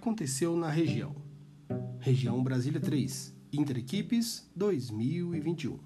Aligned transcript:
aconteceu 0.00 0.56
na 0.56 0.70
região. 0.70 1.14
Região 1.98 2.42
Brasília 2.42 2.80
3, 2.80 3.34
Interequipes 3.52 4.48
2021. 4.56 5.78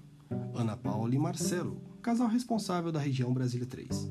Ana 0.53 0.77
Paula 0.77 1.13
e 1.13 1.17
Marcelo, 1.19 1.81
casal 2.01 2.29
responsável 2.29 2.93
da 2.93 2.99
região 2.99 3.33
Brasília 3.33 3.67
3. 3.67 4.09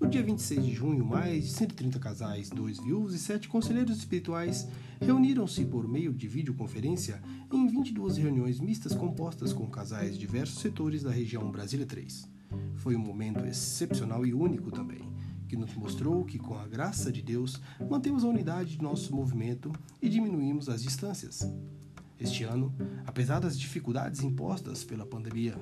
No 0.00 0.08
dia 0.08 0.22
26 0.22 0.64
de 0.64 0.72
junho, 0.72 1.04
mais 1.04 1.42
de 1.42 1.50
130 1.54 1.98
casais, 1.98 2.50
dois 2.50 2.78
viúvos 2.78 3.14
e 3.14 3.18
sete 3.18 3.48
conselheiros 3.48 3.98
espirituais 3.98 4.68
reuniram-se 5.00 5.64
por 5.64 5.88
meio 5.88 6.14
de 6.14 6.28
videoconferência 6.28 7.20
em 7.52 7.66
22 7.66 8.18
reuniões 8.18 8.60
mistas 8.60 8.94
compostas 8.94 9.52
com 9.52 9.66
casais 9.66 10.12
de 10.12 10.20
diversos 10.20 10.60
setores 10.60 11.02
da 11.02 11.10
região 11.10 11.50
Brasília 11.50 11.84
3. 11.84 12.28
Foi 12.76 12.94
um 12.94 13.00
momento 13.00 13.44
excepcional 13.44 14.24
e 14.24 14.32
único 14.32 14.70
também, 14.70 15.02
que 15.52 15.56
nos 15.58 15.74
mostrou 15.74 16.24
que, 16.24 16.38
com 16.38 16.54
a 16.54 16.66
graça 16.66 17.12
de 17.12 17.20
Deus, 17.20 17.60
mantemos 17.90 18.24
a 18.24 18.26
unidade 18.26 18.78
de 18.78 18.82
nosso 18.82 19.14
movimento 19.14 19.70
e 20.00 20.08
diminuímos 20.08 20.66
as 20.66 20.82
distâncias. 20.82 21.46
Este 22.18 22.42
ano, 22.42 22.74
apesar 23.06 23.38
das 23.38 23.60
dificuldades 23.60 24.22
impostas 24.22 24.82
pela 24.82 25.04
pandemia, 25.04 25.54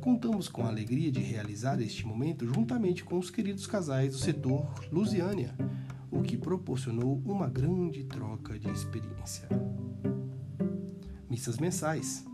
contamos 0.00 0.48
com 0.48 0.62
a 0.62 0.68
alegria 0.68 1.12
de 1.12 1.20
realizar 1.20 1.78
este 1.82 2.06
momento 2.06 2.46
juntamente 2.46 3.04
com 3.04 3.18
os 3.18 3.28
queridos 3.28 3.66
casais 3.66 4.14
do 4.14 4.18
setor 4.18 4.66
Lusiânia, 4.90 5.54
o 6.10 6.22
que 6.22 6.38
proporcionou 6.38 7.20
uma 7.26 7.46
grande 7.46 8.02
troca 8.04 8.58
de 8.58 8.70
experiência. 8.70 9.46
Missas 11.28 11.58
mensais. 11.58 12.24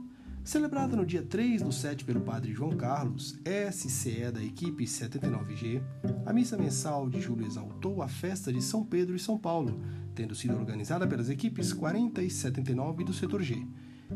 Celebrada 0.42 0.96
no 0.96 1.04
dia 1.04 1.22
3 1.22 1.62
do 1.62 1.70
7 1.70 2.04
pelo 2.04 2.22
Padre 2.22 2.52
João 2.52 2.76
Carlos, 2.76 3.38
SCE 3.72 4.32
da 4.32 4.42
equipe 4.42 4.84
79G, 4.84 5.82
a 6.24 6.32
missa 6.32 6.56
mensal 6.56 7.09
de 7.09 7.20
julho 7.20 7.46
exaltou 7.46 8.02
a 8.02 8.09
festa 8.09 8.52
de 8.52 8.62
São 8.62 8.84
Pedro 8.84 9.15
e 9.15 9.18
São 9.18 9.38
Paulo, 9.38 9.80
tendo 10.15 10.34
sido 10.34 10.56
organizada 10.56 11.06
pelas 11.06 11.28
equipes 11.28 11.73
40 11.73 12.23
e 12.23 12.30
79 12.30 13.04
do 13.04 13.12
setor 13.12 13.42
G 13.42 13.66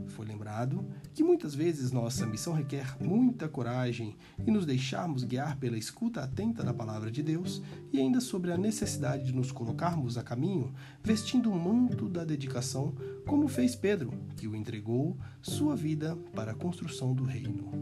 foi 0.08 0.26
lembrado 0.26 0.86
que 1.12 1.22
muitas 1.22 1.54
vezes 1.54 1.92
nossa 1.92 2.26
missão 2.26 2.52
requer 2.52 2.96
muita 3.00 3.48
coragem 3.48 4.16
e 4.46 4.50
nos 4.50 4.66
deixarmos 4.66 5.24
guiar 5.24 5.56
pela 5.56 5.78
escuta 5.78 6.22
atenta 6.22 6.62
da 6.62 6.74
palavra 6.74 7.10
de 7.10 7.22
Deus 7.22 7.62
e 7.92 8.00
ainda 8.00 8.20
sobre 8.20 8.52
a 8.52 8.58
necessidade 8.58 9.24
de 9.24 9.34
nos 9.34 9.52
colocarmos 9.52 10.18
a 10.18 10.22
caminho 10.22 10.74
vestindo 11.02 11.50
o 11.50 11.58
manto 11.58 12.08
da 12.08 12.24
dedicação, 12.24 12.94
como 13.26 13.48
fez 13.48 13.74
Pedro, 13.74 14.12
que 14.36 14.48
o 14.48 14.56
entregou 14.56 15.16
sua 15.40 15.76
vida 15.76 16.16
para 16.34 16.52
a 16.52 16.54
construção 16.54 17.14
do 17.14 17.24
reino. 17.24 17.72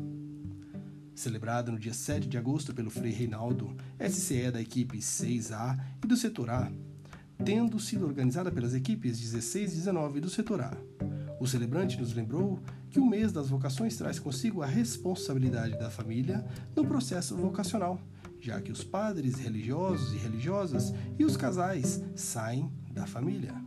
Celebrado 1.14 1.70
no 1.70 1.78
dia 1.78 1.92
7 1.92 2.26
de 2.26 2.38
agosto 2.38 2.74
pelo 2.74 2.90
Frei 2.90 3.12
Reinaldo, 3.12 3.76
SCE 4.00 4.50
da 4.50 4.60
equipe 4.60 4.98
6A 4.98 5.78
e 6.02 6.06
do 6.06 6.16
setor 6.16 6.50
A, 6.50 6.72
tendo 7.44 7.78
sido 7.78 8.06
organizada 8.06 8.50
pelas 8.50 8.74
equipes 8.74 9.20
16 9.20 9.72
e 9.72 9.76
19 9.76 10.20
do 10.20 10.30
setor 10.30 10.62
A. 10.62 10.76
O 11.42 11.46
celebrante 11.48 11.98
nos 11.98 12.14
lembrou 12.14 12.60
que 12.88 13.00
o 13.00 13.04
mês 13.04 13.32
das 13.32 13.48
vocações 13.48 13.96
traz 13.96 14.16
consigo 14.16 14.62
a 14.62 14.66
responsabilidade 14.66 15.76
da 15.76 15.90
família 15.90 16.46
no 16.76 16.84
processo 16.84 17.36
vocacional, 17.36 18.00
já 18.40 18.60
que 18.60 18.70
os 18.70 18.84
padres 18.84 19.40
religiosos 19.40 20.14
e 20.14 20.18
religiosas 20.18 20.94
e 21.18 21.24
os 21.24 21.36
casais 21.36 22.00
saem 22.14 22.70
da 22.92 23.08
família. 23.08 23.60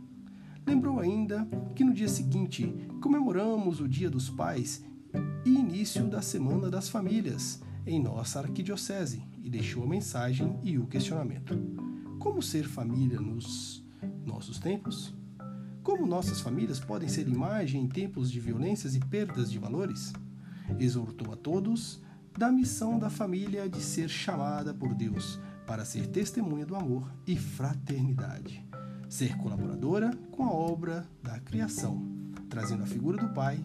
Lembrou 0.66 1.00
ainda 1.00 1.46
que 1.74 1.84
no 1.84 1.92
dia 1.92 2.08
seguinte 2.08 2.74
comemoramos 3.02 3.78
o 3.78 3.86
Dia 3.86 4.08
dos 4.08 4.30
Pais 4.30 4.82
e 5.44 5.50
início 5.50 6.08
da 6.08 6.22
Semana 6.22 6.70
das 6.70 6.88
Famílias 6.88 7.60
em 7.86 8.02
nossa 8.02 8.40
arquidiocese 8.40 9.22
e 9.44 9.50
deixou 9.50 9.82
a 9.82 9.86
mensagem 9.86 10.58
e 10.62 10.78
o 10.78 10.86
questionamento: 10.86 11.54
Como 12.18 12.40
ser 12.40 12.66
família 12.66 13.20
nos 13.20 13.84
nossos 14.24 14.58
tempos? 14.58 15.14
Como 15.86 16.04
nossas 16.04 16.40
famílias 16.40 16.80
podem 16.80 17.08
ser 17.08 17.28
imagem 17.28 17.84
em 17.84 17.86
tempos 17.86 18.28
de 18.28 18.40
violências 18.40 18.96
e 18.96 18.98
perdas 18.98 19.48
de 19.48 19.56
valores? 19.56 20.12
Exortou 20.80 21.32
a 21.32 21.36
todos 21.36 22.02
da 22.36 22.50
missão 22.50 22.98
da 22.98 23.08
família 23.08 23.68
de 23.68 23.80
ser 23.80 24.08
chamada 24.08 24.74
por 24.74 24.92
Deus 24.92 25.38
para 25.64 25.84
ser 25.84 26.08
testemunha 26.08 26.66
do 26.66 26.74
amor 26.74 27.08
e 27.24 27.36
fraternidade, 27.36 28.66
ser 29.08 29.36
colaboradora 29.36 30.10
com 30.32 30.44
a 30.44 30.50
obra 30.50 31.08
da 31.22 31.38
criação, 31.38 32.02
trazendo 32.50 32.82
a 32.82 32.86
figura 32.86 33.16
do 33.16 33.32
Pai 33.32 33.64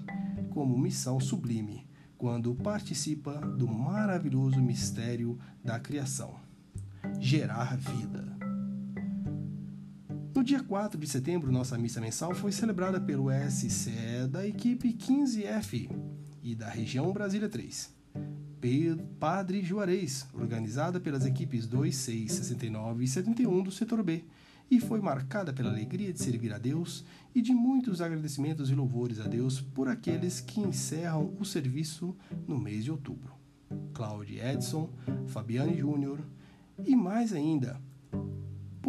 como 0.52 0.78
missão 0.78 1.20
sublime 1.20 1.88
quando 2.20 2.53
participa 2.53 3.34
do 3.34 3.68
maravilhoso 3.68 4.62
mistério 4.62 5.40
da 5.64 5.80
criação 5.80 6.36
gerar 7.20 7.76
vida. 7.78 8.41
No 10.41 10.46
dia 10.46 10.63
4 10.63 11.00
de 11.00 11.07
setembro, 11.07 11.52
nossa 11.52 11.78
missa 11.78 12.02
mensal 12.02 12.34
foi 12.34 12.52
celebrada 12.52 13.00
pelo 13.00 13.28
SCE 13.47 14.28
da 14.28 14.44
equipe 14.47 14.91
15F 14.91 15.88
e 16.41 16.56
da 16.56 16.68
região 16.68 17.13
Brasília 17.13 17.47
3. 17.47 17.94
Padre 19.19 19.62
Juarez, 19.62 20.25
organizada 20.34 21.00
pelas 21.00 21.28
equipes 21.28 21.68
2, 21.68 21.96
6, 21.96 22.31
69 22.31 23.03
e 23.03 23.07
71 23.07 23.62
do 23.62 23.72
setor 23.72 24.02
B, 24.02 24.24
e 24.72 24.79
foi 24.79 25.00
marcada 25.00 25.53
pela 25.53 25.69
alegria 25.69 26.12
de 26.12 26.19
servir 26.19 26.52
a 26.53 26.58
Deus 26.58 27.06
e 27.35 27.40
de 27.40 27.53
muitos 27.53 28.02
agradecimentos 28.02 28.72
e 28.72 28.73
louvores 28.73 29.19
a 29.19 29.28
Deus 29.28 29.62
por 29.62 29.88
aqueles 29.88 30.41
que 30.41 30.59
encerram 30.59 31.35
o 31.40 31.46
serviço 31.46 32.18
no 32.47 32.58
mês 32.58 32.84
de 32.84 32.90
outubro. 32.90 33.31
Claude 33.94 34.40
Edson, 34.40 34.90
Fabiane 35.28 35.78
Júnior 35.78 36.19
e 36.84 36.96
mais 36.96 37.31
ainda, 37.31 37.79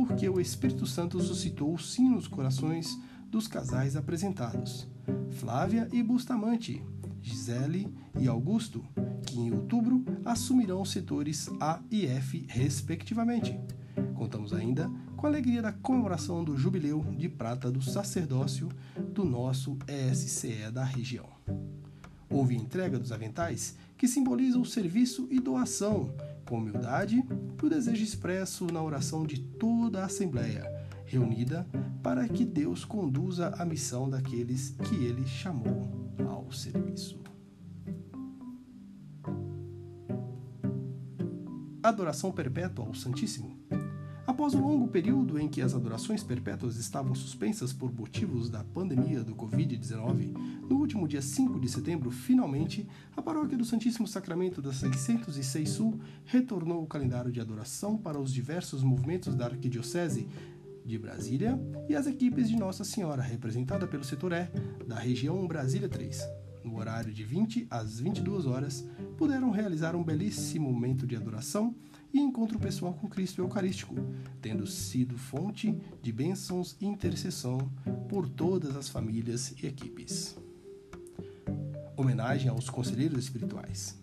porque 0.04 0.28
o 0.28 0.40
Espírito 0.40 0.84
Santo 0.84 1.20
suscitou 1.22 1.78
sim 1.78 2.08
nos 2.08 2.26
corações 2.26 2.98
dos 3.30 3.46
casais 3.46 3.94
apresentados, 3.94 4.88
Flávia 5.30 5.88
e 5.92 6.02
Bustamante, 6.02 6.82
Gisele 7.20 7.88
e 8.18 8.26
Augusto, 8.26 8.84
que 9.24 9.38
em 9.38 9.52
outubro 9.52 10.04
assumirão 10.24 10.82
os 10.82 10.90
setores 10.90 11.48
A 11.60 11.80
e 11.88 12.04
F, 12.06 12.44
respectivamente. 12.48 13.56
Contamos 14.16 14.52
ainda 14.52 14.90
com 15.16 15.26
a 15.26 15.30
alegria 15.30 15.62
da 15.62 15.72
comemoração 15.72 16.42
do 16.42 16.58
jubileu 16.58 17.04
de 17.16 17.28
prata 17.28 17.70
do 17.70 17.80
sacerdócio 17.80 18.68
do 19.14 19.24
nosso 19.24 19.78
ESCE 19.86 20.68
da 20.72 20.82
região. 20.82 21.28
Houve 22.32 22.56
entrega 22.56 22.98
dos 22.98 23.12
aventais 23.12 23.76
que 23.96 24.08
simbolizam 24.08 24.62
o 24.62 24.66
serviço 24.66 25.28
e 25.30 25.38
doação 25.38 26.14
com 26.46 26.58
humildade 26.58 27.22
e 27.62 27.64
o 27.64 27.68
desejo 27.68 28.02
expresso 28.02 28.66
na 28.66 28.82
oração 28.82 29.24
de 29.24 29.38
toda 29.38 30.00
a 30.00 30.06
Assembleia, 30.06 30.64
reunida 31.04 31.66
para 32.02 32.26
que 32.26 32.44
Deus 32.44 32.84
conduza 32.84 33.48
a 33.58 33.64
missão 33.64 34.08
daqueles 34.08 34.70
que 34.70 34.94
ele 35.04 35.26
chamou 35.26 35.88
ao 36.26 36.50
serviço. 36.50 37.20
Adoração 41.82 42.32
perpétua 42.32 42.86
ao 42.86 42.94
Santíssimo. 42.94 43.56
Após 44.42 44.54
o 44.54 44.60
longo 44.60 44.88
período 44.88 45.38
em 45.38 45.46
que 45.46 45.62
as 45.62 45.72
adorações 45.72 46.24
perpétuas 46.24 46.74
estavam 46.74 47.14
suspensas 47.14 47.72
por 47.72 47.94
motivos 47.94 48.50
da 48.50 48.64
pandemia 48.64 49.22
do 49.22 49.36
Covid-19, 49.36 50.32
no 50.68 50.78
último 50.78 51.06
dia 51.06 51.22
5 51.22 51.60
de 51.60 51.68
setembro, 51.68 52.10
finalmente, 52.10 52.84
a 53.16 53.22
Paróquia 53.22 53.56
do 53.56 53.64
Santíssimo 53.64 54.04
Sacramento 54.08 54.60
da 54.60 54.72
606 54.72 55.68
Sul 55.68 56.00
retornou 56.24 56.82
o 56.82 56.88
calendário 56.88 57.30
de 57.30 57.40
adoração 57.40 57.96
para 57.96 58.18
os 58.18 58.32
diversos 58.32 58.82
movimentos 58.82 59.36
da 59.36 59.44
Arquidiocese 59.44 60.26
de 60.84 60.98
Brasília 60.98 61.56
e 61.88 61.94
as 61.94 62.08
equipes 62.08 62.48
de 62.48 62.56
Nossa 62.56 62.82
Senhora, 62.82 63.22
representada 63.22 63.86
pelo 63.86 64.02
setor 64.02 64.32
E, 64.32 64.48
da 64.84 64.98
região 64.98 65.46
Brasília 65.46 65.88
3. 65.88 66.20
No 66.64 66.78
horário 66.78 67.12
de 67.12 67.22
20 67.22 67.68
às 67.70 68.00
22 68.00 68.46
horas, 68.46 68.84
puderam 69.16 69.52
realizar 69.52 69.94
um 69.94 70.02
belíssimo 70.02 70.72
momento 70.72 71.06
de 71.06 71.14
adoração 71.14 71.76
e 72.12 72.20
encontro 72.20 72.58
pessoal 72.58 72.92
com 72.94 73.08
Cristo 73.08 73.40
Eucarístico, 73.40 73.94
tendo 74.40 74.66
sido 74.66 75.16
fonte 75.16 75.76
de 76.02 76.12
bênçãos 76.12 76.76
e 76.80 76.86
intercessão 76.86 77.58
por 78.08 78.28
todas 78.28 78.76
as 78.76 78.88
famílias 78.88 79.54
e 79.62 79.66
equipes. 79.66 80.36
Homenagem 81.96 82.48
aos 82.48 82.68
conselheiros 82.68 83.24
espirituais. 83.24 83.98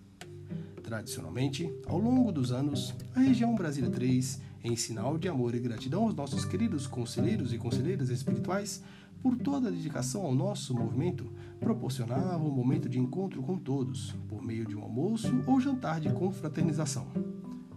Tradicionalmente, 0.82 1.72
ao 1.86 2.00
longo 2.00 2.32
dos 2.32 2.52
anos, 2.52 2.96
a 3.14 3.20
região 3.20 3.54
Brasília 3.54 3.92
3, 3.92 4.42
em 4.64 4.76
sinal 4.76 5.18
de 5.18 5.28
amor 5.28 5.54
e 5.54 5.60
gratidão 5.60 6.04
aos 6.04 6.16
nossos 6.16 6.46
queridos 6.46 6.88
conselheiros 6.88 7.54
e 7.54 7.58
conselheiras 7.58 8.10
espirituais, 8.10 8.82
por 9.22 9.38
toda 9.38 9.68
a 9.68 9.72
dedicação 9.72 10.26
ao 10.26 10.34
nosso 10.34 10.74
movimento, 10.74 11.32
proporcionava 11.60 12.44
um 12.44 12.52
momento 12.52 12.88
de 12.88 13.00
encontro 13.00 13.44
com 13.44 13.58
todos, 13.58 14.16
por 14.28 14.42
meio 14.42 14.66
de 14.66 14.76
um 14.76 14.82
almoço 14.82 15.44
ou 15.46 15.60
jantar 15.60 16.00
de 16.00 16.10
confraternização. 16.12 17.08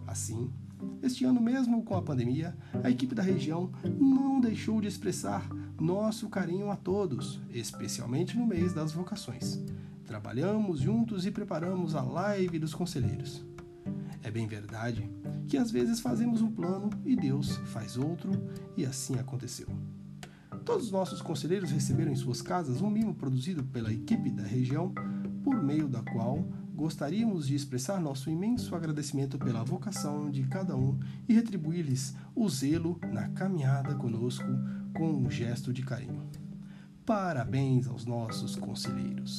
Assim, 0.05 0.51
este 1.01 1.25
ano 1.25 1.41
mesmo 1.41 1.83
com 1.83 1.95
a 1.95 2.01
pandemia, 2.01 2.55
a 2.83 2.89
equipe 2.89 3.15
da 3.15 3.23
região 3.23 3.71
não 3.99 4.39
deixou 4.39 4.81
de 4.81 4.87
expressar 4.87 5.47
nosso 5.79 6.29
carinho 6.29 6.69
a 6.69 6.75
todos, 6.75 7.41
especialmente 7.49 8.37
no 8.37 8.45
mês 8.45 8.73
das 8.73 8.91
vocações. 8.91 9.61
Trabalhamos 10.05 10.79
juntos 10.79 11.25
e 11.25 11.31
preparamos 11.31 11.95
a 11.95 12.01
live 12.01 12.59
dos 12.59 12.73
conselheiros. 12.73 13.45
É 14.21 14.31
bem 14.31 14.47
verdade 14.47 15.09
que 15.47 15.57
às 15.57 15.71
vezes 15.71 15.99
fazemos 15.99 16.41
um 16.41 16.51
plano 16.51 16.89
e 17.05 17.15
Deus 17.15 17.57
faz 17.67 17.97
outro, 17.97 18.31
e 18.77 18.85
assim 18.85 19.15
aconteceu. 19.15 19.67
Todos 20.63 20.85
os 20.85 20.91
nossos 20.91 21.21
conselheiros 21.21 21.71
receberam 21.71 22.11
em 22.11 22.15
suas 22.15 22.41
casas 22.41 22.81
um 22.81 22.89
mimo 22.89 23.13
produzido 23.13 23.63
pela 23.63 23.91
equipe 23.91 24.29
da 24.29 24.43
região, 24.43 24.93
por 25.43 25.61
meio 25.61 25.89
da 25.89 26.01
qual 26.01 26.47
gostaríamos 26.73 27.47
de 27.47 27.55
expressar 27.55 28.01
nosso 28.01 28.29
imenso 28.29 28.75
agradecimento 28.75 29.37
pela 29.37 29.63
vocação 29.63 30.29
de 30.29 30.43
cada 30.43 30.75
um 30.75 30.99
e 31.29 31.33
retribuir-lhes 31.33 32.15
o 32.35 32.49
zelo 32.49 32.99
na 33.11 33.29
caminhada 33.29 33.93
conosco 33.95 34.47
com 34.93 35.11
um 35.11 35.29
gesto 35.29 35.71
de 35.71 35.83
carinho. 35.83 36.27
Parabéns 37.05 37.87
aos 37.87 38.05
nossos 38.05 38.55
conselheiros. 38.55 39.37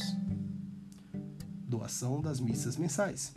Doação 1.66 2.20
das 2.20 2.38
missas 2.38 2.76
mensais. 2.76 3.34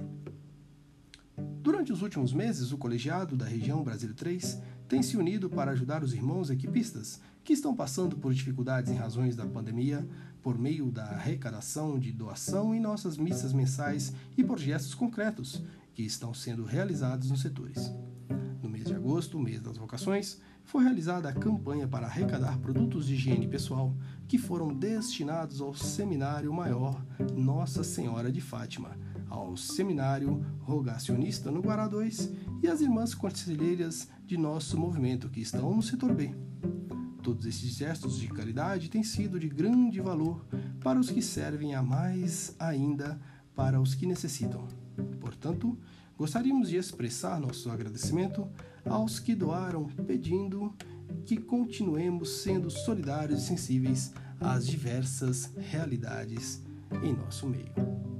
Durante 1.61 1.91
os 1.91 2.01
últimos 2.01 2.33
meses, 2.33 2.71
o 2.71 2.77
colegiado 2.77 3.35
da 3.35 3.45
região 3.45 3.83
Brasil 3.83 4.13
3 4.13 4.61
tem 4.87 5.01
se 5.01 5.17
unido 5.17 5.49
para 5.49 5.71
ajudar 5.71 6.03
os 6.03 6.13
irmãos 6.13 6.49
equipistas 6.49 7.19
que 7.43 7.53
estão 7.53 7.75
passando 7.75 8.17
por 8.17 8.33
dificuldades 8.33 8.91
em 8.91 8.95
razões 8.95 9.35
da 9.35 9.45
pandemia, 9.45 10.07
por 10.47 10.57
meio 10.57 10.89
da 10.89 11.03
arrecadação 11.03 11.99
de 11.99 12.09
doação 12.09 12.73
em 12.73 12.79
nossas 12.79 13.17
missas 13.17 13.51
mensais 13.51 14.13
e 14.37 14.41
por 14.41 14.57
gestos 14.57 14.95
concretos 14.95 15.61
que 15.93 16.03
estão 16.03 16.33
sendo 16.33 16.63
realizados 16.63 17.29
nos 17.29 17.41
setores. 17.41 17.91
No 18.63 18.69
mês 18.69 18.85
de 18.85 18.95
agosto, 18.95 19.37
mês 19.37 19.59
das 19.61 19.75
vocações, 19.75 20.39
foi 20.63 20.85
realizada 20.85 21.27
a 21.27 21.33
campanha 21.33 21.85
para 21.85 22.07
arrecadar 22.07 22.59
produtos 22.59 23.07
de 23.07 23.15
higiene 23.15 23.45
pessoal 23.45 23.93
que 24.25 24.37
foram 24.37 24.73
destinados 24.73 25.59
ao 25.59 25.73
Seminário 25.73 26.53
Maior 26.53 27.05
Nossa 27.35 27.83
Senhora 27.83 28.31
de 28.31 28.39
Fátima, 28.39 28.97
ao 29.29 29.57
Seminário 29.57 30.45
Rogacionista 30.61 31.51
no 31.51 31.59
Guará 31.59 31.89
2 31.89 32.31
e 32.63 32.69
às 32.69 32.79
irmãs 32.79 33.13
conselheiras 33.13 34.07
de 34.25 34.37
nosso 34.37 34.79
movimento 34.79 35.29
que 35.29 35.41
estão 35.41 35.75
no 35.75 35.83
setor 35.83 36.13
B. 36.13 36.46
Todos 37.21 37.45
esses 37.45 37.75
gestos 37.75 38.19
de 38.19 38.27
caridade 38.27 38.89
têm 38.89 39.03
sido 39.03 39.39
de 39.39 39.49
grande 39.49 39.99
valor 39.99 40.45
para 40.81 40.99
os 40.99 41.09
que 41.09 41.21
servem 41.21 41.75
a 41.75 41.83
mais 41.83 42.55
ainda 42.59 43.19
para 43.55 43.81
os 43.81 43.95
que 43.95 44.05
necessitam. 44.05 44.67
Portanto, 45.19 45.77
gostaríamos 46.17 46.69
de 46.69 46.77
expressar 46.77 47.39
nosso 47.39 47.69
agradecimento 47.69 48.47
aos 48.85 49.19
que 49.19 49.35
doaram, 49.35 49.87
pedindo 50.05 50.73
que 51.25 51.37
continuemos 51.37 52.41
sendo 52.41 52.69
solidários 52.69 53.43
e 53.43 53.45
sensíveis 53.47 54.13
às 54.39 54.65
diversas 54.65 55.51
realidades 55.57 56.61
em 57.03 57.13
nosso 57.13 57.47
meio. 57.47 58.16